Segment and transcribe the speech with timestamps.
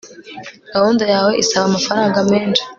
[0.73, 2.63] gahunda yawe isaba amafaranga menshi